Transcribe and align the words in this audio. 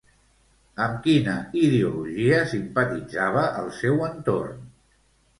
Amb 0.83 0.95
quina 1.07 1.33
ideologia 1.63 2.39
simpatitzava 2.53 3.43
el 3.65 3.69
seu 3.81 4.01
entorn? 4.07 4.65